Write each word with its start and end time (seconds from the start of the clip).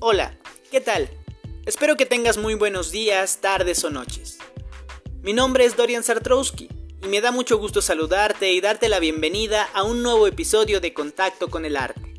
Hola, 0.00 0.38
¿qué 0.70 0.80
tal? 0.80 1.10
Espero 1.66 1.96
que 1.96 2.06
tengas 2.06 2.38
muy 2.38 2.54
buenos 2.54 2.92
días, 2.92 3.40
tardes 3.40 3.82
o 3.82 3.90
noches. 3.90 4.38
Mi 5.22 5.32
nombre 5.32 5.64
es 5.64 5.76
Dorian 5.76 6.04
Sartrowski 6.04 6.68
y 7.02 7.08
me 7.08 7.20
da 7.20 7.32
mucho 7.32 7.58
gusto 7.58 7.82
saludarte 7.82 8.52
y 8.52 8.60
darte 8.60 8.88
la 8.88 9.00
bienvenida 9.00 9.68
a 9.74 9.82
un 9.82 10.04
nuevo 10.04 10.28
episodio 10.28 10.80
de 10.80 10.94
Contacto 10.94 11.50
con 11.50 11.64
el 11.64 11.76
Arte. 11.76 12.14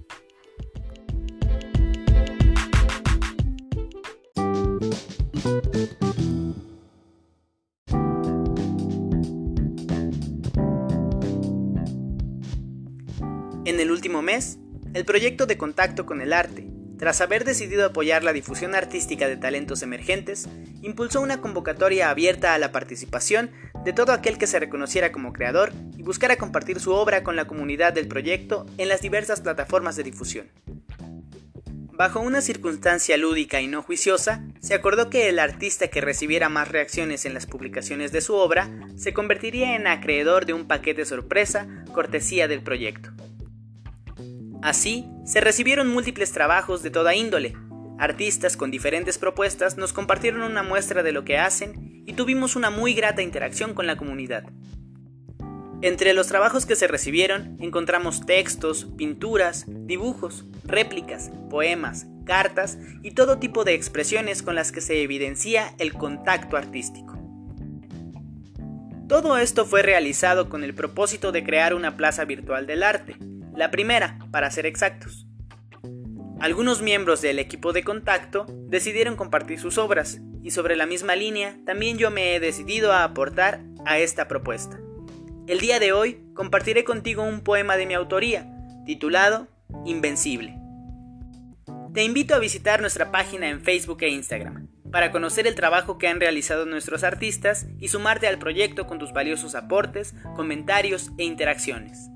En 13.64 13.80
el 13.80 13.89
último 13.89 14.21
mes, 14.21 14.57
el 14.93 15.06
proyecto 15.06 15.46
de 15.46 15.57
Contacto 15.57 16.06
con 16.06 16.20
el 16.20 16.34
Arte, 16.34 16.79
tras 17.00 17.21
haber 17.21 17.46
decidido 17.46 17.86
apoyar 17.86 18.26
la 18.26 18.34
difusión 18.34 18.76
artística 18.76 19.30
de 19.30 19.38
talentos 19.38 19.82
emergentes, 19.84 20.50
impulsó 20.82 21.21
una 21.21 21.40
convocatoria 21.40 22.10
abierta 22.10 22.54
a 22.54 22.60
la 22.60 22.74
participación 22.74 23.52
de 23.86 23.94
todo 23.94 24.12
aquel 24.12 24.38
que 24.38 24.48
se 24.48 24.60
reconociera 24.60 25.14
como 25.14 25.32
creador 25.32 25.71
y 25.98 26.04
buscara 26.04 26.36
compartir 26.36 26.82
su 26.82 26.92
obra 26.92 27.24
con 27.24 27.38
la 27.38 27.48
comunidad 27.48 27.93
del 27.93 28.10
proyecto 28.10 28.66
en 28.78 28.90
las 28.90 29.02
diversas 29.02 29.40
plataformas 29.40 29.96
de 29.96 30.04
difusión. 30.04 30.52
Bajo 31.93 32.20
una 32.20 32.42
circunstancia 32.42 33.16
lúdica 33.18 33.62
y 33.62 33.68
no 33.68 33.81
juiciosa, 33.81 34.44
se 34.62 34.73
acordó 34.73 35.09
que 35.09 35.30
el 35.30 35.40
artista 35.40 35.88
que 35.88 36.02
recibiera 36.02 36.50
más 36.50 36.70
reacciones 36.70 37.26
en 37.26 37.34
las 37.34 37.45
publicaciones 37.45 38.12
de 38.12 38.22
su 38.22 38.36
obra 38.36 38.70
se 38.98 39.14
convertiría 39.14 39.76
en 39.76 39.88
acreedor 39.88 40.45
de 40.45 40.54
un 40.54 40.68
paquete 40.68 41.06
sorpresa 41.06 41.68
cortesía 41.94 42.50
del 42.50 42.62
proyecto. 42.62 43.12
Así, 44.62 45.10
se 45.26 45.40
recibieron 45.40 45.88
múltiples 45.88 46.32
trabajos 46.32 46.84
de 46.84 46.92
toda 46.92 47.16
índole. 47.16 47.56
Artistas 47.98 48.58
con 48.58 48.72
diferentes 48.72 49.18
propuestas 49.18 49.78
nos 49.78 49.94
compartieron 49.94 50.42
una 50.42 50.64
muestra 50.64 51.04
de 51.04 51.12
lo 51.12 51.24
que 51.24 51.38
hacen 51.38 52.04
y 52.06 52.14
tuvimos 52.14 52.56
una 52.56 52.70
muy 52.70 52.94
grata 52.94 53.22
interacción 53.22 53.74
con 53.74 53.88
la 53.88 53.96
comunidad. 53.96 54.44
Entre 55.82 56.14
los 56.14 56.28
trabajos 56.28 56.66
que 56.66 56.76
se 56.76 56.88
recibieron 56.88 57.58
encontramos 57.62 58.26
textos, 58.26 58.88
pinturas, 58.98 59.66
dibujos, 59.68 60.46
réplicas, 60.66 61.32
poemas, 61.50 62.06
cartas 62.26 62.78
y 63.02 63.12
todo 63.12 63.40
tipo 63.40 63.64
de 63.64 63.76
expresiones 63.76 64.44
con 64.44 64.56
las 64.56 64.73
que 64.73 64.82
se 64.82 65.02
evidencia 65.02 65.73
el 65.78 65.94
contacto 65.94 66.58
artístico. 66.58 67.18
Todo 69.08 69.38
esto 69.38 69.66
fue 69.66 69.82
realizado 69.82 70.50
con 70.50 70.64
el 70.64 70.76
propósito 70.76 71.32
de 71.32 71.44
crear 71.44 71.73
una 71.73 71.96
plaza 71.96 72.26
virtual 72.26 72.68
del 72.68 72.84
arte, 72.84 73.16
la 73.55 73.72
primera, 73.72 74.19
para 74.31 74.52
ser 74.52 74.66
exactos. 74.66 75.28
Algunos 76.39 76.81
miembros 76.81 77.22
del 77.22 77.38
equipo 77.38 77.73
de 77.73 77.83
contacto 77.83 78.45
decidieron 78.69 79.17
compartir 79.17 79.59
sus 79.59 79.78
obras 79.78 80.22
y 80.42 80.52
sobre 80.52 80.78
la 80.78 80.86
misma 80.86 81.16
línea 81.16 81.58
también 81.66 81.97
yo 81.97 82.11
me 82.11 82.33
he 82.33 82.39
decidido 82.39 82.94
a 82.94 83.03
aportar 83.03 83.61
a 83.86 84.00
esta 84.00 84.27
propuesta. 84.27 84.80
El 85.47 85.59
día 85.59 85.80
de 85.80 85.92
hoy 85.92 86.22
compartiré 86.33 86.83
contigo 86.83 87.23
un 87.23 87.42
poema 87.42 87.75
de 87.75 87.86
mi 87.86 87.94
autoría, 87.94 88.50
titulado 88.86 89.47
Invencible. 89.86 90.55
Te 91.94 92.03
invito 92.03 92.36
a 92.36 92.39
visitar 92.39 92.81
nuestra 92.81 93.11
página 93.11 93.50
en 93.50 93.61
Facebook 93.61 93.97
e 94.02 94.09
Instagram 94.09 94.70
para 94.92 95.11
conocer 95.11 95.45
el 95.47 95.55
trabajo 95.55 95.97
que 95.97 96.08
han 96.08 96.20
realizado 96.20 96.66
nuestros 96.66 97.03
artistas 97.03 97.67
y 97.80 97.89
sumarte 97.89 98.27
al 98.27 98.39
proyecto 98.39 98.88
con 98.88 99.00
tus 99.00 99.11
valiosos 99.11 99.55
aportes, 99.55 100.16
comentarios 100.36 101.11
e 101.17 101.25
interacciones. 101.25 102.09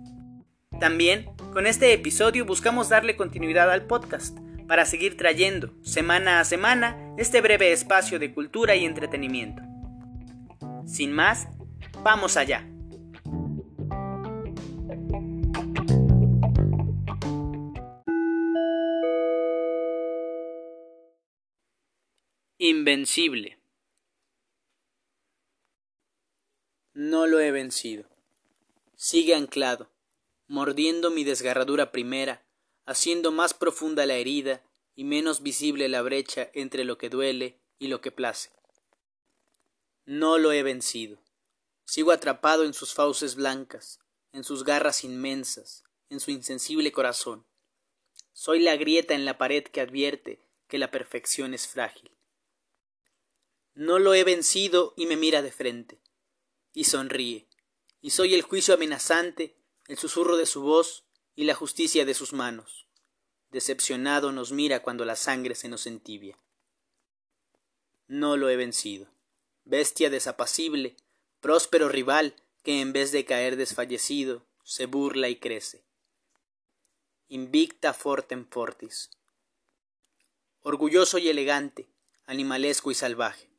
También, 0.84 1.34
con 1.54 1.66
este 1.66 1.94
episodio 1.94 2.44
buscamos 2.44 2.90
darle 2.90 3.16
continuidad 3.16 3.72
al 3.72 3.88
podcast 3.88 4.38
para 4.68 4.86
seguir 4.86 5.16
trayendo, 5.16 5.74
semana 5.82 6.42
a 6.42 6.44
semana, 6.44 7.16
este 7.18 7.40
breve 7.40 7.72
espacio 7.72 8.20
de 8.20 8.34
cultura 8.34 8.76
y 8.76 8.84
entretenimiento. 8.84 9.62
Sin 10.86 11.14
más, 11.14 11.48
vamos 12.04 12.36
allá. 12.36 12.68
Invencible. 22.58 23.58
No 26.94 27.26
lo 27.26 27.40
he 27.40 27.52
vencido. 27.52 28.04
Sigue 28.98 29.34
anclado 29.34 29.93
mordiendo 30.48 31.12
mi 31.12 31.24
desgarradura 31.24 31.92
primera, 31.92 32.46
haciendo 32.86 33.32
más 33.32 33.54
profunda 33.54 34.06
la 34.06 34.16
herida 34.16 34.64
y 34.96 35.04
menos 35.04 35.42
visible 35.42 35.88
la 35.90 36.02
brecha 36.02 36.50
entre 36.54 36.84
lo 36.84 36.98
que 36.98 37.10
duele 37.10 37.60
y 37.80 37.88
lo 37.88 38.02
que 38.02 38.12
place. 38.12 38.52
No 40.06 40.38
lo 40.38 40.52
he 40.52 40.64
vencido. 40.64 41.18
Sigo 41.86 42.12
atrapado 42.12 42.64
en 42.64 42.74
sus 42.74 42.94
fauces 42.94 43.36
blancas, 43.36 44.00
en 44.32 44.44
sus 44.44 44.64
garras 44.64 45.04
inmensas, 45.04 45.84
en 46.10 46.20
su 46.20 46.32
insensible 46.32 46.92
corazón. 46.92 47.46
Soy 48.34 48.60
la 48.60 48.76
grieta 48.76 49.14
en 49.14 49.26
la 49.26 49.38
pared 49.38 49.64
que 49.64 49.82
advierte 49.82 50.40
que 50.68 50.78
la 50.78 50.92
perfección 50.92 51.54
es 51.54 51.68
frágil. 51.68 52.12
No 53.76 54.00
lo 54.00 54.14
he 54.14 54.24
vencido 54.24 54.94
y 54.98 55.06
me 55.06 55.18
mira 55.18 55.42
de 55.42 55.52
frente, 55.52 56.02
y 56.74 56.84
sonríe, 56.84 57.48
y 58.02 58.12
soy 58.12 58.34
el 58.34 58.42
juicio 58.42 58.74
amenazante 58.74 59.56
el 59.88 59.98
susurro 59.98 60.38
de 60.38 60.46
su 60.46 60.62
voz 60.62 61.04
y 61.36 61.44
la 61.44 61.56
justicia 61.56 62.06
de 62.06 62.14
sus 62.14 62.34
manos. 62.34 62.88
Decepcionado 63.52 64.32
nos 64.32 64.52
mira 64.52 64.82
cuando 64.82 65.06
la 65.06 65.16
sangre 65.16 65.56
se 65.56 65.68
nos 65.68 65.86
entibia. 65.88 66.38
No 68.08 68.38
lo 68.38 68.50
he 68.50 68.56
vencido. 68.56 69.08
Bestia 69.66 70.10
desapacible, 70.10 70.96
próspero 71.40 71.90
rival 71.90 72.36
que 72.64 72.82
en 72.82 72.94
vez 72.94 73.12
de 73.12 73.26
caer 73.26 73.56
desfallecido 73.56 74.46
se 74.64 74.86
burla 74.86 75.30
y 75.30 75.36
crece. 75.36 75.84
Invicta 77.28 77.94
fortem 77.94 78.46
fortis. 78.46 79.10
Orgulloso 80.62 81.18
y 81.18 81.28
elegante, 81.28 81.90
animalesco 82.26 82.92
y 82.92 82.96
salvaje. 82.96 83.50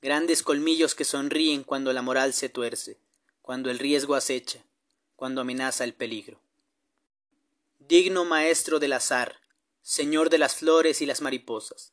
Grandes 0.00 0.42
colmillos 0.42 0.94
que 0.94 1.04
sonríen 1.04 1.64
cuando 1.64 1.92
la 1.92 2.02
moral 2.02 2.32
se 2.32 2.48
tuerce, 2.48 2.98
cuando 3.42 3.70
el 3.70 3.78
riesgo 3.78 4.14
acecha, 4.14 4.64
cuando 5.16 5.40
amenaza 5.40 5.84
el 5.84 5.94
peligro. 5.94 6.40
Digno 7.78 8.24
maestro 8.24 8.78
del 8.78 8.92
azar, 8.92 9.40
señor 9.82 10.30
de 10.30 10.38
las 10.38 10.56
flores 10.56 11.00
y 11.00 11.06
las 11.06 11.20
mariposas, 11.20 11.92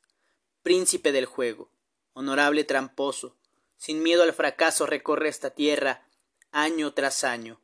príncipe 0.62 1.12
del 1.12 1.26
juego, 1.26 1.72
honorable 2.14 2.64
tramposo, 2.64 3.38
sin 3.78 4.04
miedo 4.04 4.24
al 4.24 4.34
fracaso 4.34 4.86
recorre 4.86 5.30
esta 5.30 5.50
tierra 5.50 6.08
año 6.52 6.94
tras 6.94 7.24
año, 7.24 7.62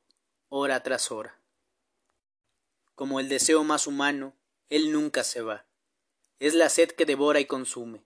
hora 0.49 0.81
tras 0.83 1.11
hora. 1.11 1.39
Como 2.95 3.19
el 3.19 3.29
deseo 3.29 3.63
más 3.63 3.87
humano, 3.87 4.35
él 4.69 4.91
nunca 4.91 5.23
se 5.23 5.41
va. 5.41 5.65
Es 6.39 6.53
la 6.53 6.69
sed 6.69 6.91
que 6.91 7.05
devora 7.05 7.39
y 7.39 7.45
consume, 7.45 8.03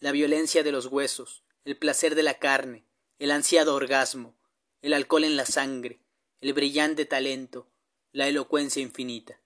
la 0.00 0.12
violencia 0.12 0.62
de 0.62 0.72
los 0.72 0.86
huesos, 0.86 1.44
el 1.64 1.76
placer 1.76 2.14
de 2.14 2.22
la 2.22 2.38
carne, 2.38 2.84
el 3.18 3.30
ansiado 3.30 3.74
orgasmo, 3.74 4.34
el 4.80 4.94
alcohol 4.94 5.24
en 5.24 5.36
la 5.36 5.46
sangre, 5.46 6.01
el 6.42 6.54
brillante 6.54 7.04
talento, 7.04 7.68
la 8.10 8.26
elocuencia 8.26 8.82
infinita. 8.82 9.40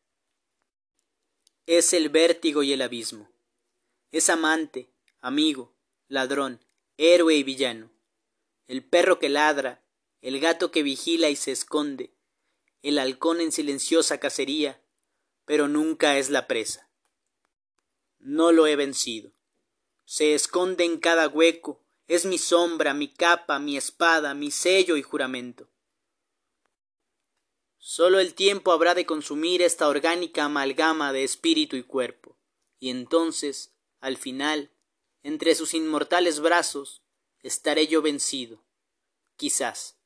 Es 1.66 1.92
el 1.92 2.08
vértigo 2.08 2.62
y 2.62 2.72
el 2.72 2.80
abismo. 2.80 3.28
Es 4.12 4.30
amante, 4.30 4.88
amigo, 5.20 5.74
ladrón, 6.08 6.58
héroe 6.96 7.34
y 7.34 7.42
villano. 7.42 7.90
El 8.66 8.82
perro 8.82 9.18
que 9.18 9.28
ladra, 9.28 9.84
el 10.22 10.40
gato 10.40 10.70
que 10.70 10.82
vigila 10.82 11.28
y 11.28 11.36
se 11.36 11.52
esconde, 11.52 12.14
el 12.80 12.98
halcón 12.98 13.42
en 13.42 13.52
silenciosa 13.52 14.18
cacería, 14.18 14.80
pero 15.44 15.68
nunca 15.68 16.16
es 16.16 16.30
la 16.30 16.46
presa. 16.46 16.88
No 18.20 18.52
lo 18.52 18.66
he 18.66 18.74
vencido. 18.74 19.32
Se 20.06 20.32
esconde 20.32 20.84
en 20.84 20.98
cada 20.98 21.28
hueco, 21.28 21.84
es 22.08 22.24
mi 22.24 22.38
sombra, 22.38 22.94
mi 22.94 23.12
capa, 23.12 23.58
mi 23.58 23.76
espada, 23.76 24.32
mi 24.32 24.50
sello 24.50 24.96
y 24.96 25.02
juramento. 25.02 25.68
Solo 27.88 28.18
el 28.18 28.34
tiempo 28.34 28.72
habrá 28.72 28.96
de 28.96 29.06
consumir 29.06 29.62
esta 29.62 29.86
orgánica 29.86 30.46
amalgama 30.46 31.12
de 31.12 31.22
espíritu 31.22 31.76
y 31.76 31.84
cuerpo, 31.84 32.36
y 32.80 32.90
entonces, 32.90 33.76
al 34.00 34.16
final, 34.16 34.72
entre 35.22 35.54
sus 35.54 35.72
inmortales 35.72 36.40
brazos, 36.40 37.04
estaré 37.44 37.86
yo 37.86 38.02
vencido, 38.02 38.64
quizás. 39.36 39.96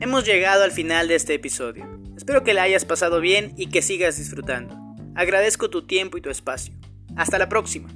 Hemos 0.00 0.24
llegado 0.24 0.64
al 0.64 0.72
final 0.72 1.06
de 1.06 1.14
este 1.14 1.34
episodio. 1.34 1.86
Espero 2.16 2.42
que 2.42 2.52
la 2.52 2.64
hayas 2.64 2.84
pasado 2.84 3.20
bien 3.20 3.54
y 3.56 3.68
que 3.68 3.80
sigas 3.80 4.18
disfrutando. 4.18 4.74
Agradezco 5.14 5.70
tu 5.70 5.86
tiempo 5.86 6.18
y 6.18 6.20
tu 6.20 6.30
espacio. 6.30 6.74
Hasta 7.14 7.38
la 7.38 7.48
próxima. 7.48 7.88